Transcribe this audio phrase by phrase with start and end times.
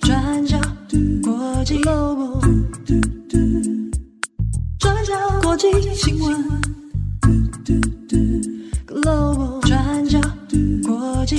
[0.00, 0.58] 转角
[1.22, 2.40] 国际 Global，
[4.78, 5.12] 转角
[5.42, 6.44] 国际新闻
[8.86, 10.18] Global，转角
[10.86, 11.36] 国际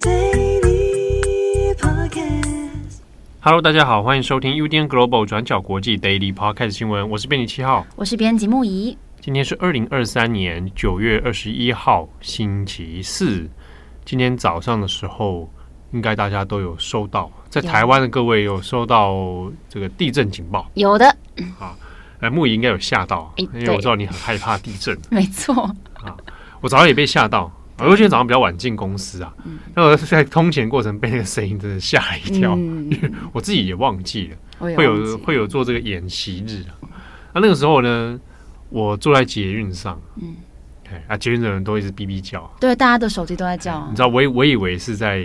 [0.00, 2.98] Daily Podcast。
[3.40, 8.98] Hello，大家好，欢迎收听 UDN Global 转角国际 Daily Podcast 新闻，我是编辑七号，我是编辑木仪。
[9.22, 13.48] 今天是二零二三年九月二十一号，星期四。
[14.08, 15.52] 今天早上的时候，
[15.92, 20.66] 应该大家都有收到，在台湾的各位有收到这个地震警报？
[20.72, 21.06] 有的。
[21.58, 21.76] 啊，
[22.20, 24.98] 哎，木仪应该有吓到，因为我知道你很害怕地震。
[25.12, 25.62] 没错。
[26.02, 26.16] 啊，
[26.62, 29.30] 我早上也被吓到，我今天早上比较晚进公司啊，
[29.74, 36.72] 那我在通勤过程被那个声音真的吓了一跳， 因为我自己也忘记了会有会有做这个演习日啊。
[37.34, 38.18] 那那个时候呢，
[38.70, 40.34] 我坐在捷运上，嗯。
[41.06, 41.16] 啊！
[41.16, 43.86] 捷运的人都一直哔哔叫，对，大家的手机都在叫啊。
[43.90, 45.24] 你知道，我我以为是在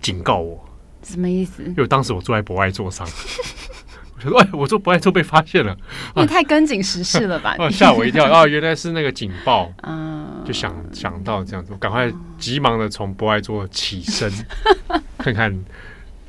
[0.00, 0.62] 警告我，
[1.02, 1.62] 什么意思？
[1.64, 3.06] 因为当时我坐在博爱座上，
[4.16, 5.76] 我说：“哎，我坐博爱座被发现了。
[6.16, 7.56] ”你太跟紧时事了吧？
[7.70, 8.24] 吓我一跳！
[8.30, 9.72] 哦，原来是那个警报。
[9.82, 14.30] 嗯，就想想到这样子，我赶快急忙的从博爱座起身，
[15.18, 15.64] 看看，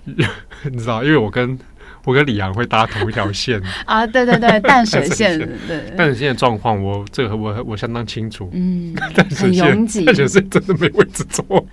[0.05, 1.57] 你知道，因为我跟。
[2.03, 3.61] 我跟李阳会搭同一条线。
[3.85, 8.95] 啊，对对对， 淡水线，对淡水线的状况，我这个我我相当清楚，嗯，
[9.37, 11.65] 很拥挤，淡水线真的没位置坐，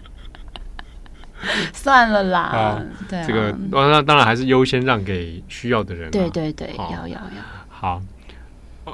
[1.73, 7.21] 算了啦，对，这个那当然还是优先让给需要的人，对对对，要要要，
[7.69, 8.03] 好，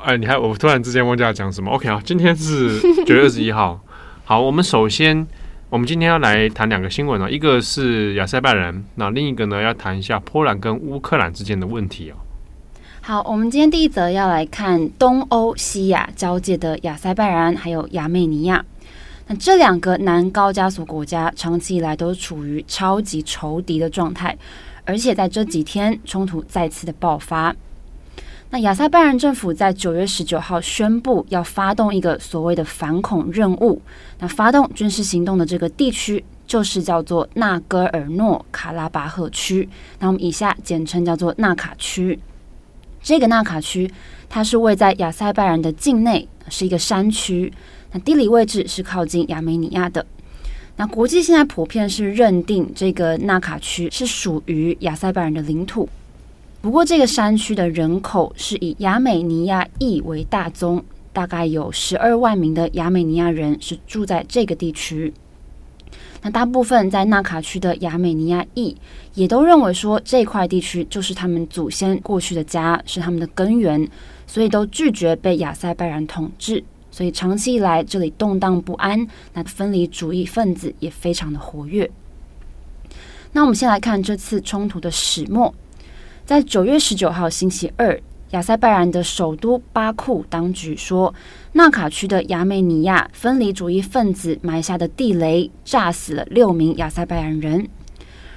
[0.04, 3.80] 哎，你还我突然之间忘记要讲什么，OK 啊，今天是九月二十一号，
[4.24, 5.26] 好，我们首先。
[5.74, 12.14] 我们今天要来谈两个新闻哦，一个是亚塞拜然，那另一个呢要谈一下波兰跟乌克兰之间的问题哦。
[13.00, 18.64] 好，我们今天第一则要来看东欧西亚交界的亚塞拜然还有亚美尼亚。
[19.26, 24.38] 那这两个南高加索国家长期以来都处于超级仇敌的状态，
[24.84, 27.52] 而且在这几天冲突再次的爆发。
[28.50, 33.82] 那亚塞拜然政府在九月十九号宣布要发动一个所谓的反恐任务。
[34.20, 39.68] 那发动军事行动的这个地区就是叫做纳戈尔诺卡拉巴赫区。
[39.98, 42.16] 那我们以下简称叫做纳卡区。
[43.02, 43.90] 这个纳卡区
[44.28, 47.52] 它是位在亚塞拜然的境内，是一个山区。
[47.90, 50.06] 那地理位置是靠近亚美尼亚的。
[50.76, 55.88] 那国际现在普遍是认定这个纳卡区是属于亚塞拜然的领土。
[56.64, 60.82] 不过，这个山区的人口是以亚美尼亚裔为大宗，
[61.12, 65.12] 大概有十二万名的亚美尼亚人是住在这个地区。
[66.22, 68.74] 那大部分在纳卡区的亚美尼亚裔
[69.12, 73.86] 也都认为说，这块地区就是他们祖先过去的家，是他们的根源，
[74.26, 76.64] 所以都拒绝被亚塞拜然统治。
[76.90, 81.90] 所以长期以来这里动荡不安，那分离主义分子也非常的活跃。
[83.32, 85.54] 那我们先来看这次冲突的始末。
[86.24, 91.14] 在九月十九号星期二，亚塞拜然的首都巴库当局说，
[91.52, 97.68] 纳卡区的亚美尼亚分离主义分子埋下的地雷炸死了六名亚塞拜然人。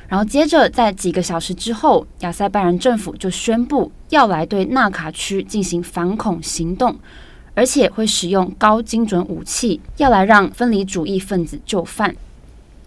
[0.09, 6.99] 然后接着在几个小时之后，亚塞拜然政府就宣布要来对纳卡区进行反恐行动，
[7.53, 12.13] 而且会使用高精准武器，要来让分离主义分子就范。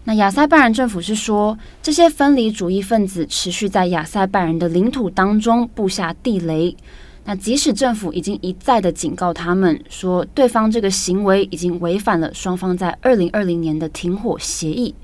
[0.04, 6.74] 那亚塞拜然政府是说，这些分离主义分子持续在亚塞拜然的领土当中布下地雷。
[7.22, 14.94] 那即使政府已经一再的警告他们说，对方这个行为已经违反了双方在二零二零年的停火协议。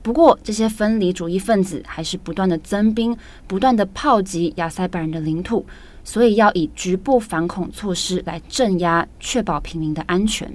[0.00, 3.14] 不过，这些分离主义分子还是不断的增兵，
[3.48, 5.66] 不断的炮击亚塞拜然的领土，
[6.04, 10.50] 所以要以局部反恐措施来镇压，确保平民的安全。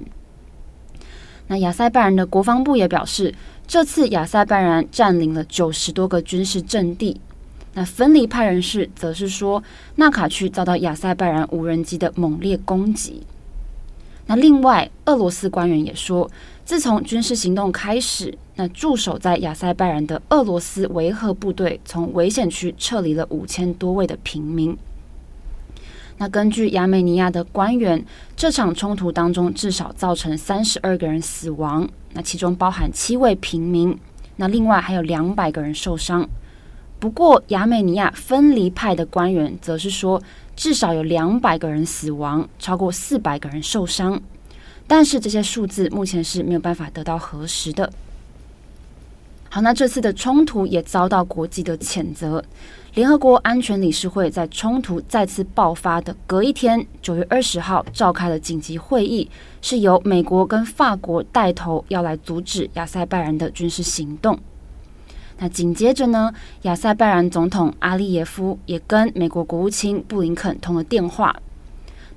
[1.46, 3.34] 那亚塞拜然的国防部也表示，
[3.72, 7.18] 这次亚塞拜然占领了九十多个军事阵地。
[7.72, 9.62] 那分离派人士则是说，
[9.96, 13.22] 纳卡区遭到亚塞拜然无人机的猛烈攻击。
[14.26, 16.30] 那另外，俄罗斯官员也说，
[16.66, 24.76] 自从军事行动开始，那驻守在亚塞拜然的俄罗斯维和部队从危险区撤离了五千多位的平民。
[26.18, 28.04] 那根据亚美尼亚的官员，
[28.36, 33.98] 这场冲突当中至少造成三十二个人死亡，那其中包含七位平民，
[34.36, 36.28] 那另外还有两百个人受伤。
[36.98, 40.22] 不过亚美尼亚分离派的官员则是说，
[40.54, 44.20] 至少有两百个人死亡，超过四百个人受伤，
[44.86, 47.92] 但是这些数字目前是没有办法得到核实的。
[49.48, 52.42] 好，那这次的冲突也遭到国际的谴责。
[52.94, 59.30] 联合国安全理事会在冲突再次爆发的隔一天，九月二十号召开了紧急会议，
[59.62, 64.38] 是由美国跟法国带头，要来阻止亚塞拜然的军事行动。
[65.38, 71.34] 那紧接着呢，亚塞拜然总统阿利耶夫也跟美国国务卿布林肯通了电话。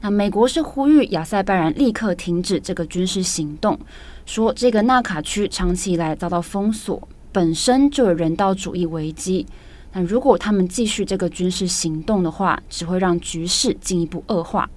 [0.01, 3.79] 那美国是呼吁亚塞拜然立刻停止这个军事行动，
[4.25, 9.47] 说这个纳卡区长期以来遭到封锁，本身就有人道主义危机。
[9.97, 14.69] 那如果他们继续这个军事行动的话，只会让局势进一步恶化。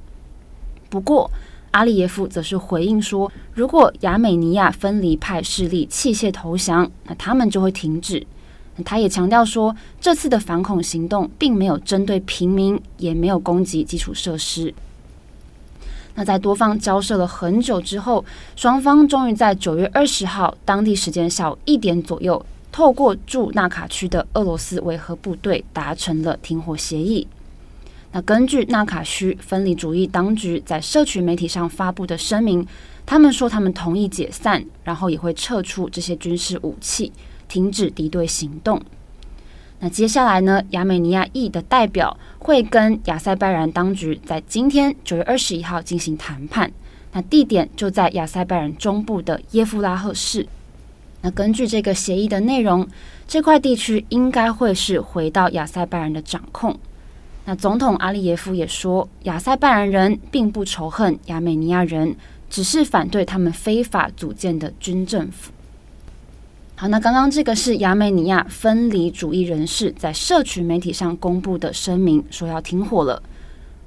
[0.88, 1.28] 不过，
[1.72, 8.24] 阿利耶夫则是回应说，如果亚美尼亚分离派势力弃械投降，那他们就会停止。
[8.84, 14.72] 他也强调说，这次的反恐行动并没有针对平民，也没有攻击基础设施。
[16.14, 18.24] 那在多方交涉了很久之后，
[18.54, 22.46] 双方终于在九月二十号当地时间下午一点左右。
[22.70, 27.26] 透过驻纳卡区的俄罗斯维和部队达成了停火协议。
[28.12, 32.66] 那根据纳卡区分离主义当局在社群媒体上发布的声明，
[33.04, 37.12] 他们说他们同意解散，然后也会撤出这些军事武器，
[37.48, 38.80] 停止敌对行动。
[39.80, 46.72] 那接下来呢，亚美尼亚裔的代表会跟亚塞拜然当局在今天九月二十一号进行谈判。
[47.12, 50.46] 那地点就在亚塞拜然中部的耶夫拉赫市。
[51.20, 52.86] 那根据这个协议的内容，
[53.26, 56.78] 这块地区应该会是回到亚塞拜然的掌控。
[57.44, 62.14] 那总统阿利耶夫也说，亚塞拜然人并不仇恨亚美尼亚人，
[62.48, 65.50] 只是反对他们非法组建的军政府。
[66.76, 73.20] 好，那刚刚这个是亚美尼亚分离主义人士在社群媒体上公布的声明，说要停火了。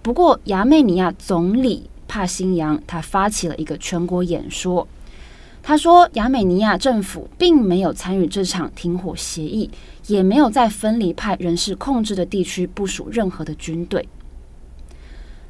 [0.01, 4.85] 不过，亚美尼亚总理帕辛扬他发起了一个全国演说。
[5.63, 9.69] 他说：“亚美尼亚政府并没有参与这场停火协议，
[10.07, 14.07] 也没有在分离派人士控制的地区部署任何的军队。”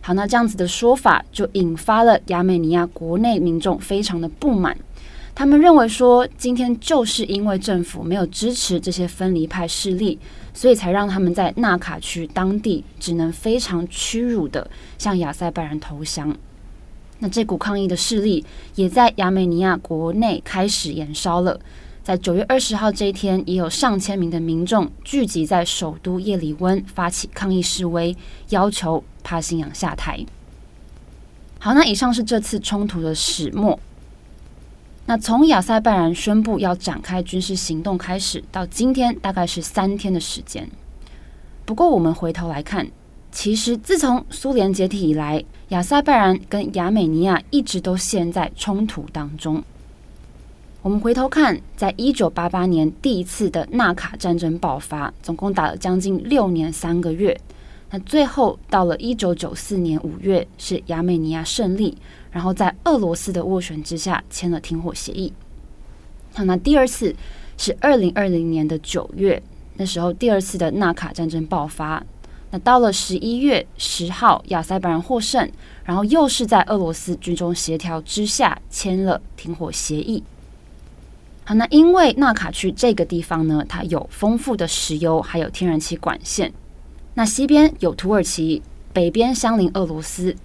[0.04, 4.76] 好，那这样子的说法就引发了亚美尼亚国内民众非常的不满。
[5.34, 10.20] 他们认为说，今天就是因为政府没有支持这些分离派势力，
[10.54, 16.36] 所以才让他们在纳卡区当地只能非常屈辱的向亚塞拜然投降。
[17.24, 21.60] 那这股抗议的势力也在亚美尼亚国内开始延烧了。
[22.04, 28.18] 在九月二十号这一天，也有上千名的民众聚集在首都叶里温，发起抗议示威，
[28.50, 30.26] 要求帕辛扬下台。
[31.60, 33.80] 好，那以上是这次冲突的始末。
[35.06, 40.68] 那从亚塞拜然宣布要展开军事行动开始，到今天大概是三天的时间。
[41.66, 42.88] 不过，我们回头来看。
[43.32, 49.64] 其实，自从苏联解体以来，亚塞拜然跟亚美尼亚一直都陷在冲突当中。
[50.82, 57.40] 我们回头看，在一九八八年第一次的纳卡战争爆发，总共打了将近六年三个月。
[57.90, 61.98] 那最后到了一九九四年五月，是亚美尼亚胜利，
[62.32, 65.32] 然后在俄罗斯的斡旋之下签了停火协议。
[66.36, 67.16] 那第二次
[67.58, 69.42] 是二零二零年的九月，
[69.76, 72.04] 那时候第二次的纳卡战争爆发。
[72.52, 75.50] 那到了十一月十号，亚塞拜然获胜，
[75.86, 80.22] 然后又是在俄罗斯军中协调之下签了停火协议。
[81.46, 86.52] 好，那因为纳卡区这个地方呢，它有丰富的石油，还有天然气管线。
[87.14, 88.62] 那西边有土耳其，
[88.94, 90.36] 北边相邻俄罗斯，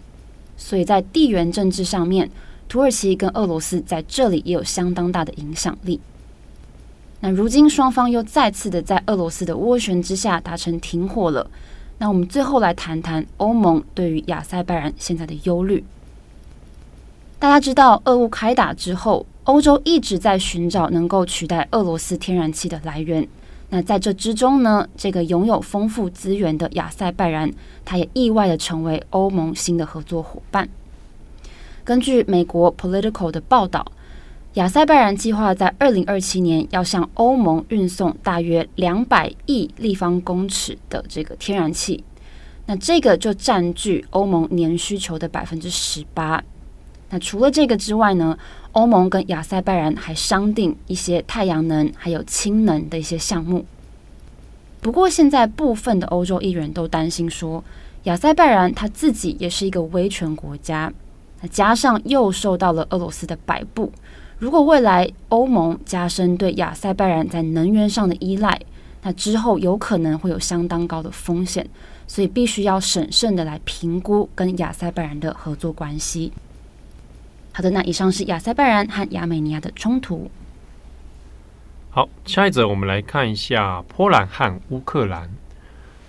[0.56, 2.30] 所以在地缘政治上面，
[2.68, 6.00] 土耳其跟俄罗斯在这里也有相当大的影响力。
[7.18, 11.50] 那如今双方又再次的在俄罗斯的斡旋之下达成停火了。
[11.98, 15.82] 那我们最后来谈谈欧盟对于亚塞拜然现在的忧虑。
[17.38, 23.26] 大家知道，俄乌开打之后，欧洲一直在寻找能够取代俄罗斯天然气的来源。
[23.70, 27.52] 那在这之中呢，这个拥有丰富资源的亚塞拜然，
[27.84, 30.68] 它也意外的成为欧盟新的合作伙伴。
[31.84, 33.86] 根据美国 Political 的报道。
[34.56, 42.02] 亚塞拜然计划在二零二七年要向欧盟运送大约两百亿立方公尺的这个天然气，
[42.64, 46.42] 那这个就占据欧盟年需求的百分之十八。
[47.10, 48.38] 那除了这个之外呢，
[48.72, 53.66] 欧盟跟亚塞拜然还商定一些太阳能还有氢能的一些项目。
[54.80, 57.62] 不过现在部分的欧洲议员都担心说，
[58.04, 60.90] 亚塞拜然他自己也是一个威权国家，
[61.42, 63.92] 那加上又受到了俄罗斯的摆布。
[64.38, 68.60] 如果未来欧盟加深对亚塞拜然在能源上的依赖，
[69.02, 71.66] 那之后有可能会有相当高的风险，
[72.06, 76.32] 所以必须要审慎的来评估跟亚塞拜然的合作关系。
[77.52, 80.30] 好的，那以上是亚塞拜然和亚美尼亚的冲突。
[81.88, 85.30] 好，下一则我们来看一下波兰和乌克兰。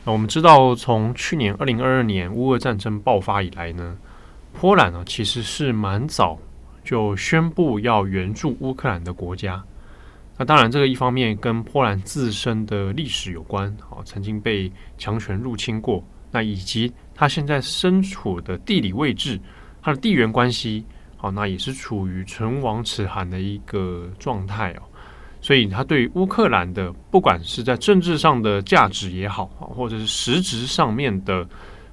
[0.04, 3.96] 那我们知道，从去年二零二二年乌俄战争爆发以来呢，
[4.60, 6.38] 波兰呢其实是蛮早
[6.88, 9.62] 就宣布要援助乌克兰的国家。
[10.38, 16.02] 那当然，这个一方面跟波兰自身的历史有关，哦，曾经被强权入侵过，
[16.32, 19.38] 那以及他现在身处的地理位置，
[19.82, 20.86] 它的地缘关系，
[21.18, 24.84] 好，那也是处于唇亡齿寒的一个状态哦。
[25.42, 31.48] 所以，他对于乌克兰的，不管是在政治上的价值也好，或者是实质上面的，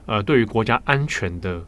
[0.07, 1.63] 呃，对于国家安全的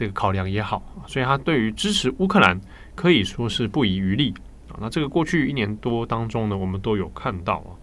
[0.00, 2.58] 这个考量也好，所以他对于支持乌克兰
[2.94, 4.32] 可以说是不遗余力
[4.70, 4.80] 啊。
[4.80, 7.76] 那这个过去一年多当中呢，我们都有看到啊。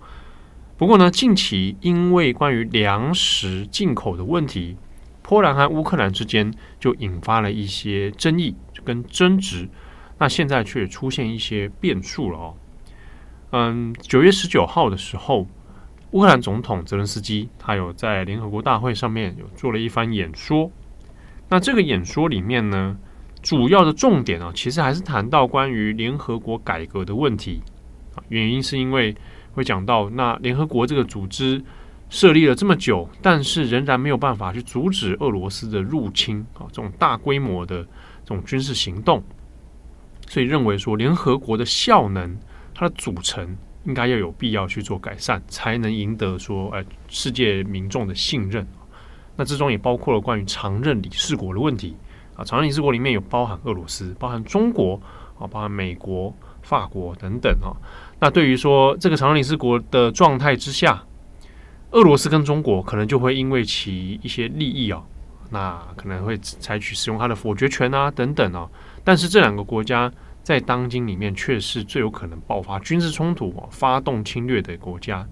[0.79, 4.75] 不过呢，近期因为关于粮食进口的问题，
[5.21, 9.69] 波兰和乌克兰之间就引发了一些争议跟争执，
[10.17, 12.55] 那现在却出现一些变数了哦。
[13.51, 15.45] 嗯，九月十九号的时候，
[16.13, 20.71] 乌克兰总统泽伦斯基他有在联合国大会上面有做了一番演说。
[21.49, 22.97] 那这个演说里面呢，
[23.41, 27.61] 主要的重点啊，其实还是谈到关于联合国改革的问题。
[28.29, 29.15] 原因是因为
[29.53, 31.63] 会讲到，那联合国这个组织
[32.09, 37.83] 设立了这么久，但是仍然没有办法去阻止俄罗斯的入侵啊，这种大规模的
[38.23, 39.23] 这种军事行动，
[40.27, 42.37] 所以认为说联合国的效能。
[42.79, 48.67] 它的组成应该要有必要去做改善，才能赢得说，呃，世界民众的信任。
[49.37, 51.95] 那之中也包括了关于常任理事国的问题
[52.35, 54.99] 啊，常任理事国里面有包含俄罗斯、包含中国
[55.39, 57.71] 啊、包含美国、法国等等啊。
[58.19, 61.01] 那对于说这个常任理事国的状态之下，
[61.91, 65.01] 俄罗斯跟中国可能就会因为其一些利益啊，
[65.51, 68.67] 那可能会采取使用它的否决权啊等等啊。
[69.03, 70.11] 但是这两个国家。
[70.43, 75.27] 在当今里面，却是最有可能爆发军事冲突、发动侵略的国家。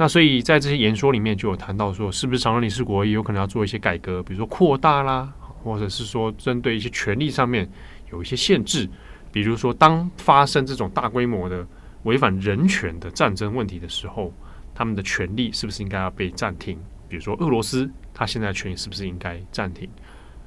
[0.00, 5.30] 那所以在这些演说里面，就有谈到说，是不是常任理事国也有可能要做一些改革，比如说扩大啦，
[5.62, 7.70] 或者是说针对一些权力上面
[8.10, 8.88] 有一些限制，
[9.30, 11.66] 比如说当发生这种大规模的
[12.04, 14.32] 违反人权的战争问题的时候，
[14.74, 16.78] 他们的权力是不是应该要被暂停？
[17.06, 19.86] 比如说俄罗斯，他现在权力是不是应该暂停？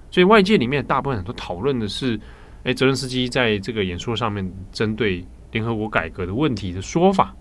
[0.10, 2.20] 所以外界里面大部分很多讨论的是。
[2.64, 7.36] 诶，泽伦斯基在这个演说上面针对联合国改革的问题的说法，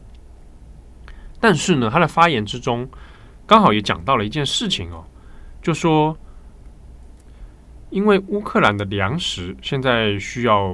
[1.42, 2.88] 但是呢，他的发言之中
[3.48, 5.04] 刚好也讲到了一件事情哦，
[5.60, 6.16] 就说
[7.90, 10.72] 因为乌克兰的粮食现在需要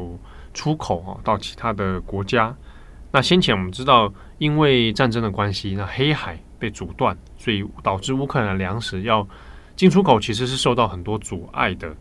[0.52, 2.54] 出口啊到其他的国家，
[3.10, 9.26] 那先前我们知道因为战争的关系，那黑海被阻断，所以导致乌克兰的粮食要
[9.74, 11.96] 进出口其实是受到很多阻碍的。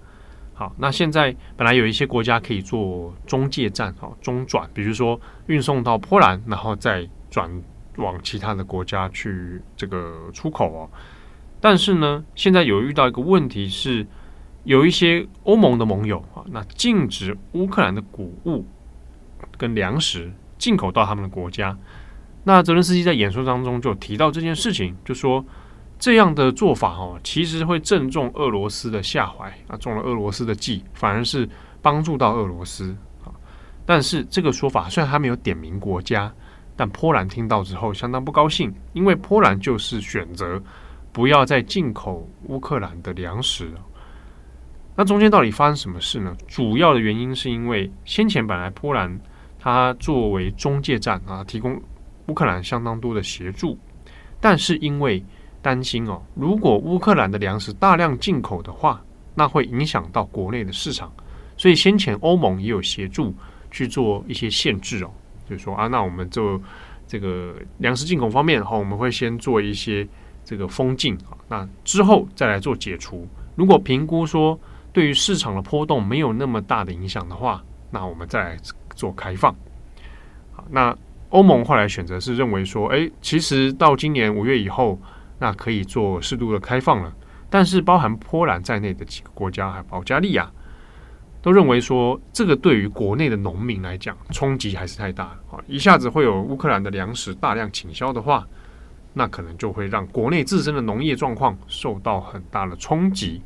[0.54, 7.50] 好，那现在本来有一些国家可以做中介站，好中转，比如说运送到波兰，然后再转
[7.98, 10.90] 往其他的国家去这个出口哦。
[11.60, 14.08] 但是呢，现在有遇到一个问题是，
[14.64, 18.66] 有一些欧盟的盟友啊，那禁止乌克兰的谷物
[19.58, 21.78] 跟粮食进口到他们的国家。
[22.46, 25.46] 那泽伦斯基在演说当中就提到这件事情，就说。
[26.00, 31.50] 这样的做法哦，其实会正中俄罗斯的下怀啊，中了俄罗斯的计，反而是
[31.82, 33.34] 帮助到俄罗斯啊。
[33.84, 36.32] 但是这个说法虽然还没有点名国家，
[36.78, 40.62] 但波兰听到之后相当不高兴，因为波兰就是选择
[41.12, 43.70] 不要再进口乌克兰的粮食。
[44.96, 46.36] 那中间到底发生什么事呢？
[46.48, 49.20] 主要的原因是因为先前本来波兰
[49.60, 51.82] 它作为中介站啊，提供
[52.28, 53.78] 乌克兰相当多的协助，
[54.40, 55.24] 但是因为
[55.62, 59.04] 担心哦，如果乌克兰的粮食大量进口的话，
[59.36, 61.12] 那会影响到国内的市场。
[61.58, 63.34] 所以先前欧盟也有协助
[63.72, 65.12] 去做一些限制哦，
[65.50, 66.62] 就说啊，那我们就
[67.08, 70.08] 这个粮食进口方面哈，我们会先做一些
[70.44, 73.28] 这个封禁啊，那之后再来做解除。
[73.56, 74.60] 如果评估说
[74.92, 78.58] 对于市场的波动没有那么大的影响的话，那我们再来
[78.96, 79.56] 做开放。
[80.52, 80.96] 好，那
[81.30, 85.00] 欧盟后来选择是认为说，哎，其实到今年五月以后。
[85.40, 87.14] 那可以做适度的开放了，
[87.48, 90.52] 但是包含波兰在内的几个国家，还有保加利亚，
[91.48, 95.56] 都认为说，这个对于国内的农民来讲冲击还是太大啊！
[95.66, 98.46] 一下子会有乌克兰的粮食大量倾销的话，
[99.14, 103.42] 那可能就会让国内自身的农业状况受到很大的冲击，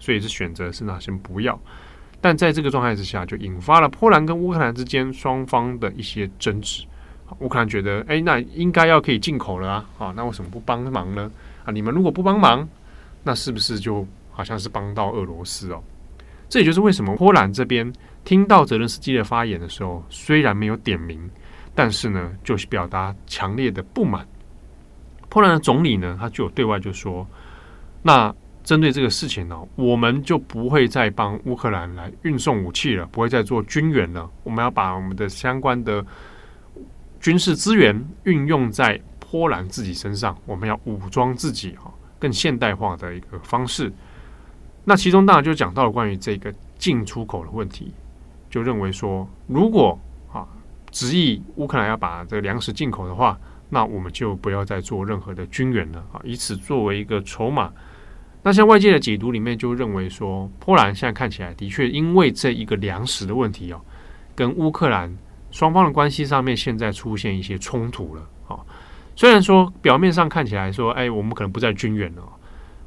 [0.00, 1.56] 所以是选择是那先不要。
[2.20, 6.84] 但在这个状态之下，就引发了波兰跟乌克兰之间双方的一些争执。
[7.38, 11.30] 乌克兰觉得，哎，那应该要可以进口了啊，啊，那为什么不帮忙呢？
[11.64, 12.68] 啊，你们如果不帮忙，
[13.22, 15.80] 那是不是就好像是帮到俄罗斯哦？
[16.54, 17.92] 这也就是为什么波兰这边
[18.24, 21.28] 听到泽伦斯基的发言的时候，虽然没有点名，
[21.74, 24.24] 但是呢，就是表达强烈的不满。
[25.28, 27.26] 波兰的总理呢，他就有对外就说，
[28.02, 28.32] 那
[28.62, 34.30] 针对这个事情呢，我们就不会再帮乌克兰来运送武器了，不会再做军援了。
[34.44, 36.06] 我们要把我们的相关的
[37.20, 43.92] 军事资源运用在波兰自己身上，我们要武装自己啊，更现代化的一个方式。
[44.84, 47.92] 那其中当然就讲到了关于这个进出口的问题，
[48.50, 49.98] 就认为说，如果
[50.32, 50.46] 啊
[50.90, 53.38] 执意乌克兰要把这个粮食进口的话，
[53.70, 57.72] 那我们就不要再做任何的军援了啊，以此作为一个筹码。
[58.42, 63.80] 那像外界的解读里面就认为说，波兰现在看起来的确因为这一个粮食的问题哦，
[64.34, 65.16] 跟乌克兰
[65.50, 68.60] 双方的关系上面现在出现一些冲突了啊。
[69.16, 72.22] 虽然说表面上看起来说，哎，我们可能不再军援了，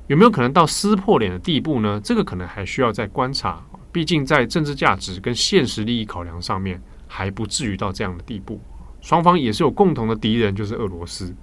[0.07, 1.99] 有没有可能到撕破脸的地步呢？
[2.01, 3.61] 这个可能还需要再观察。
[3.91, 8.61] 毕竟在政治价值跟现实利益考量上面，还不至于到这样的地步。
[9.01, 11.35] 双方也是有共同的敌人，就是俄罗斯，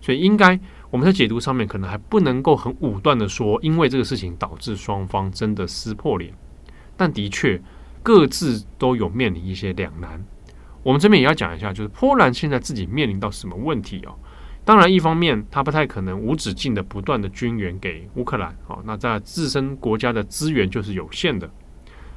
[0.00, 0.58] 所以应该
[0.90, 6.32] 我们在解读上面可能还不能够很武断的说，因为这个事情导致双方真的撕破脸，
[6.96, 7.60] 但的确
[8.02, 10.22] 各自都有面临一些两难。
[10.82, 14.14] 我们这边也要讲一下，就是波兰现在自己面临到什么问题哦？
[14.64, 21.50] 当然，一方面他不太可能无止境的不断的军援给乌克兰，哦，那在自身国家的资源就是有限的。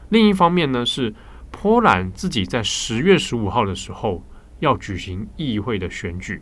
[0.10, 1.14] 另一方面呢，是
[1.52, 4.24] 波兰自己在十月十五号的时候。
[4.60, 6.42] 要举行议会的选举，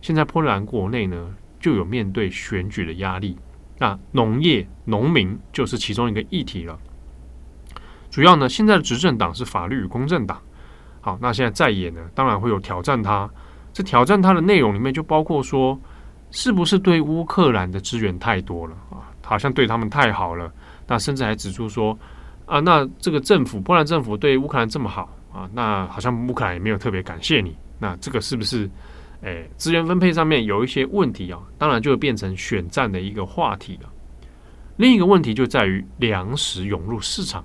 [0.00, 3.36] 现在波兰国内呢就有面对选举的压力。
[3.78, 6.78] 那农业、农民就是其中一个议题了。
[8.08, 10.40] 主要呢，现在的执政党是法律与公正党。
[11.00, 13.28] 好，那现在在野呢，当然会有挑战他。
[13.76, 15.78] 这挑战他的内容里面就包括说，
[16.30, 19.12] 是不是对乌克兰的资源太多了啊？
[19.22, 20.50] 好像对他们太好了。
[20.86, 21.94] 那甚至还指出说，
[22.46, 25.14] 啊，那这个政府，波兰政府对乌克兰这么好。
[25.30, 28.66] 啊，那好像乌克兰也没有特别感谢你，那这个是不是，
[29.20, 31.38] 诶，资源分配上面有一些问题啊？
[31.58, 33.90] 当然就会变成选战的一个话题了。
[34.78, 37.44] 另一个问题就在于粮食涌入市场，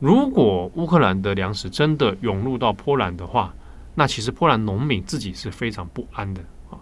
[0.00, 3.54] 如果乌克兰的粮食真的涌入到波兰的话，
[3.96, 6.78] 那其实波兰农民自己是非常不安的啊。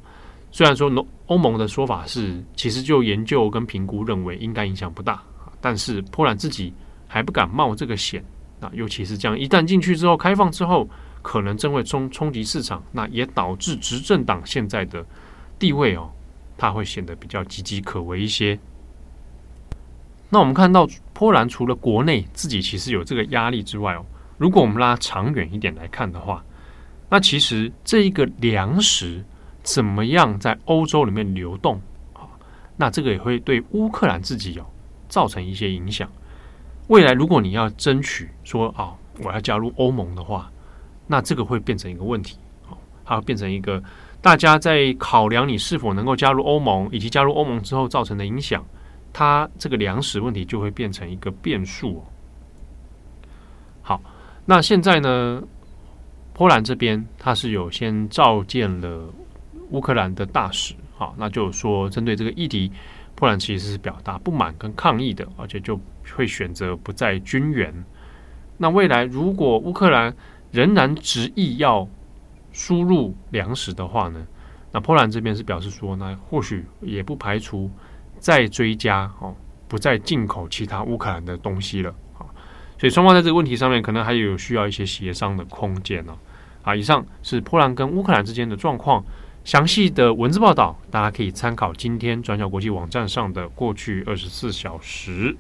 [0.51, 5.23] 虽然说欧欧盟的说法是，其实就研究跟评估认为应该影响不大，
[5.61, 6.75] 但是波兰自己
[7.09, 8.23] 还不敢冒这个险。
[8.61, 10.89] 那尤其是这样，一旦进去之后，开放之后，
[11.23, 15.05] 可能真会冲冲击市场，那也导致执政党现在的
[15.59, 16.11] 地位哦，
[16.59, 18.59] 它会显得比较岌岌可危一些。
[20.31, 24.05] 那我们看到波兰除了国内自己其实有这个压力之外哦，
[24.37, 26.45] 如果我们拉长远一点来看的话，
[27.15, 29.23] 那其实这一个粮食
[29.63, 31.81] 怎么样在欧洲里面流动
[32.13, 32.27] 啊？
[32.77, 34.67] 那这个也会对乌克兰自己哦
[35.09, 36.11] 造成一些影响。
[36.89, 40.51] 未来，如果你要争取说啊、我要加入欧盟的话，
[41.07, 42.37] 那这个会变成一个问题，
[42.69, 43.81] 哦，它会变成一个
[44.21, 48.67] 大家在考量你是否能够加入欧盟，以及加入欧盟之后造成的影响，
[49.13, 52.03] 它这个粮食问题就会变成一个变数。
[53.83, 54.03] 好，
[54.47, 55.41] 那现在呢，
[56.35, 59.09] 波兰这边他是有先召见了
[59.71, 62.71] 乌克兰的大使，好，那就说针对这个议题。
[63.15, 65.81] 波兰其实是表达不满跟抗议的，而且就
[66.17, 67.73] 会选择不再军援。
[68.57, 70.13] 那未来如果乌克兰
[70.51, 71.89] 仍然执意要
[72.51, 74.27] 输入粮食的话呢？
[74.73, 77.71] 那波兰这边是表示说呢，或许也不排除
[78.19, 79.33] 再追加哦，
[79.69, 81.95] 不再进口其他乌克兰的东西了。
[82.79, 86.15] 所以双方在这个问题上面可能还有需要一些协商的空间呢。
[86.63, 89.05] 啊，以上是波兰跟乌克兰之间的状况。
[89.45, 95.37] 详细的文字报道，大家可以参考今天转角国际网站上的过去二十四小时。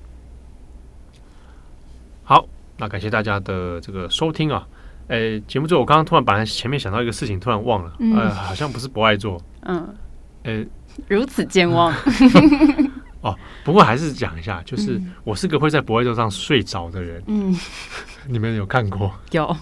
[2.22, 4.68] 好，那感谢大家的这个收听啊。
[5.08, 9.94] 诶，节目最后我刚刚突然本来前面想到一个事情，突然忘了，嗯、呃，好像不是不爱做，嗯，
[10.42, 10.66] 诶，
[11.08, 11.90] 如此健忘。
[13.24, 13.34] 哦，
[13.64, 17.22] 不过还是讲一下，就是我是个会在博爱座上睡着的人。
[17.26, 17.56] 嗯，
[18.28, 19.10] 你们有看过？
[19.30, 19.56] 有，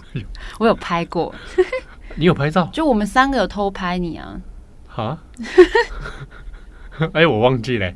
[0.59, 1.33] 我有拍过。
[2.15, 2.69] 你有拍照？
[2.73, 4.39] 就我们三个有偷拍你啊？
[4.87, 5.17] 哈？
[7.13, 7.95] 哎，我忘记嘞。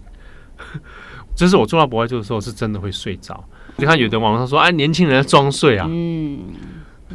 [1.35, 3.43] 就是我坐到博爱座的时候，是真的会睡着。
[3.75, 5.85] 你看有的网上说，哎，年轻人在装睡啊。
[5.89, 6.39] 嗯。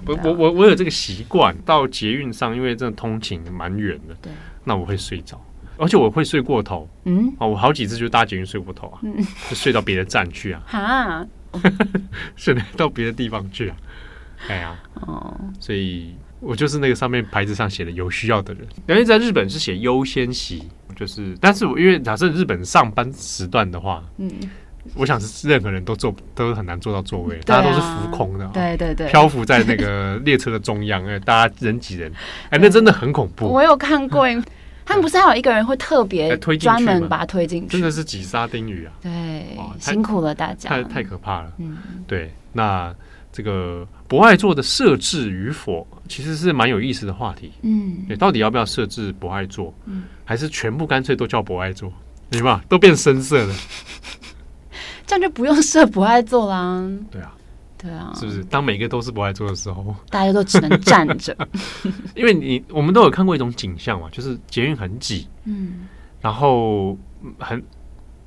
[0.06, 4.14] 我我我我有这个习惯，到捷运上，因为真的通勤蛮远的。
[4.22, 4.30] 对。
[4.64, 5.42] 那我会睡着，
[5.82, 6.88] 而且我会睡过头。
[7.04, 7.32] 嗯。
[7.38, 9.00] 哦，我好几次就搭捷运睡过头啊，
[9.50, 10.62] 就睡到别的站去啊。
[10.66, 11.26] 哈。
[12.36, 13.76] 睡到别的地方去啊。
[14.48, 14.74] 哎呀。
[15.06, 15.34] 哦。
[15.60, 16.14] 所以。
[16.44, 20.60] 我就是那个上面牌子上写的有需要的人，因为在日本是写优先席，
[20.96, 24.28] 就是，但是我因为假设日本上班时段的话，嗯，
[24.96, 32.12] 我想是任何人都坐都很难坐到座位，大家都是浮空的，对对对，漂浮在那个列车的中央，哎，大家人挤人，
[32.50, 33.46] 哎，那真的很恐怖。
[33.46, 34.26] 我有看过，
[34.84, 38.92] 他们不是还有一个人会特别推专门把它推进去，真的是挤沙丁鱼啊！
[39.02, 41.52] 对，辛苦了大家，太太可怕了。
[41.58, 42.94] 嗯，对，那
[43.32, 47.52] 这个博爱座的设置与否，其实是蛮有意思的话题。
[47.62, 49.72] 嗯，对，到底要不要设置博爱座？
[49.86, 51.92] 嗯，还是全部干脆都叫博爱座？
[52.30, 52.60] 明白？
[52.68, 53.54] 都变深色了。
[55.06, 56.90] 这样就不用设博爱座啦。
[57.10, 57.34] 对啊，
[57.82, 58.44] 对啊，是不是？
[58.44, 61.36] 当每个都是不爱做的时候，大家都只能站着。
[62.14, 65.88] 因为你我们都有看过一种景象嘛，就是捷运很挤，嗯，
[66.20, 66.96] 然后
[67.38, 67.62] 很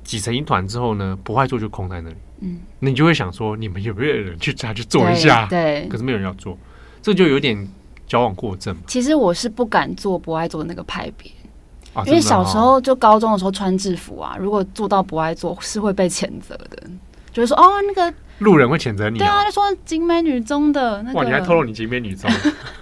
[0.04, 5.46] 挤成一团之后呢，不爱做就空在那里，嗯，你就会想说，你们有没有人去下去坐一下？
[5.46, 6.56] 对，对，可是没有人要做，
[7.00, 7.56] 这就有点
[8.06, 8.76] 矫枉过正。
[8.86, 11.30] 其实我是不敢做不爱做的那个派别。
[12.04, 16.82] 因为小时候就高中的时候穿制服啊，如果做到不爱做是会被谴责的，
[17.32, 22.30] 就是说哦那个路人会谴责你，对啊，就说景美女中的那个，哇，你还透露你景美女中，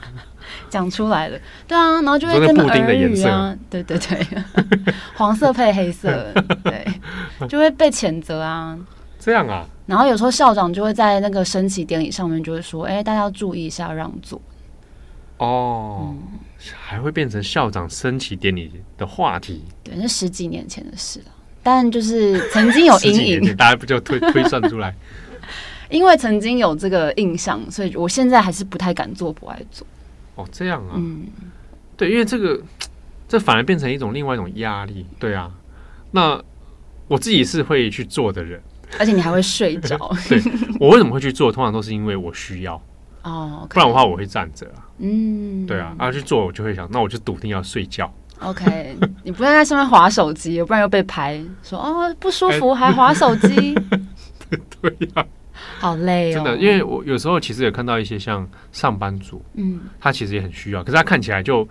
[0.69, 1.39] 讲出来了，
[1.69, 4.27] 对啊，然后就会跟耳语啊，对对对，
[5.15, 6.33] 黄色配黑色，
[6.65, 6.87] 对，
[7.49, 8.77] 就会被谴责啊，
[9.19, 14.41] 这样啊，然后有时候校长就会在那个升旗典礼上面就会说，哎，大家要注意一下，让座。
[15.39, 16.15] 哦，
[16.81, 19.65] 还会变成校长升旗典礼的话题？
[19.83, 21.27] 对，那十几年前的事了。
[21.63, 24.95] 但就是曾经有阴影，大家不就推推算出来？
[25.95, 29.87] 因为曾经有这个印象，所以我现在还是不太敢做，不爱做。
[30.35, 31.27] 哦，这样啊，嗯，
[31.97, 32.61] 对，因为这个
[33.29, 35.07] 这反而变成一种另外一种压力。
[35.21, 35.49] 对啊，
[36.11, 36.43] 那
[37.07, 38.61] 我自己是会去做的人，
[38.99, 39.97] 而且你还会睡着。
[40.29, 40.43] 对，
[40.81, 41.53] 我为什么会去做？
[41.53, 42.75] 通常都是因为我需要。
[43.23, 44.85] 哦不然的话我会站着啊。
[44.99, 48.13] 嗯，对啊，然后去做我就会想，那我就笃定要睡觉。
[48.41, 53.75] OK，你不要在上面划手机，不然又被拍说哦不舒服还划手机。
[54.83, 55.27] 对呀、啊，
[55.79, 56.35] 好累哦。
[56.35, 61.69] 真的，因为我有时候其实也看到一些像上班族，嗯，他其实也很需要，可是他看起来就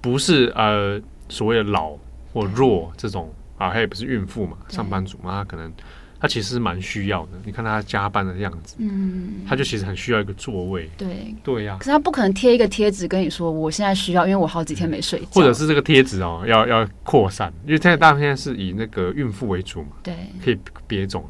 [0.00, 1.92] 不是呃所谓的老
[2.32, 5.72] 或弱这种啊，他也不是孕妇嘛，上班族嘛，他可能。
[6.18, 11.78] 他其实是蛮需要的，你看他加班的样子，嗯，他就其实很需要一个座位，对，对呀、啊。
[11.78, 15.26] 可是他不可能贴一个贴纸跟你说，我现在需要，因为我好几天没睡觉。
[15.32, 21.22] 或者是这个贴纸哦，要要扩散，因为现在大部分现在是以那个孕妇为主嘛，对，可以别种，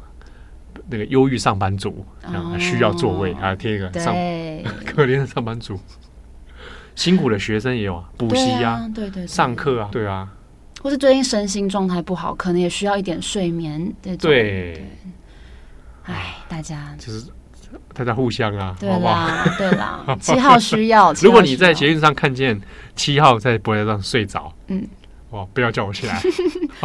[0.89, 4.13] 那个忧郁上班族，哦、需要座位，还要贴一个上，
[4.85, 5.79] 可怜的上班族，
[6.95, 10.29] 辛苦的学生也有啊，补习呀，对对，对，上课啊，对啊。
[10.81, 13.91] 或是最近身心状态不好，可能也需要一点睡眠。
[14.01, 14.87] 对对，
[16.03, 16.95] 哎，大家。
[16.99, 17.27] 就是
[17.93, 21.11] 大家互相啊，对啦，对啦， 七号需要。
[21.21, 22.61] 如果你在捷运上看见
[22.95, 24.87] 七号在博爱上睡着，嗯，
[25.31, 26.21] 哇，不要叫我起来，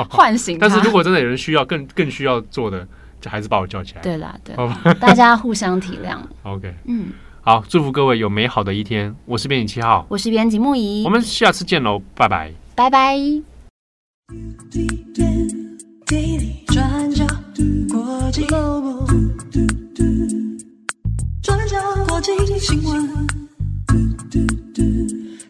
[0.08, 0.58] 唤醒。
[0.58, 2.88] 但是如果真的有人需要，更更需要做的，就
[3.28, 4.02] 还是把我叫起来。
[4.02, 4.54] 对啦，对，
[4.94, 6.18] 大家互相体谅。
[6.42, 7.08] OK，嗯，
[7.40, 9.14] 好，祝福各位有美好的一天。
[9.26, 13.16] 我是编辑七号，我是编辑木仪，我们下次见喽，拜拜，拜拜。
[16.66, 17.10] 转
[18.48, 19.06] Global，
[21.42, 21.68] 转
[22.58, 23.26] 新闻。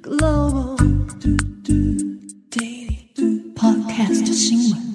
[0.03, 0.77] Global
[3.55, 4.92] Podcast 新闻。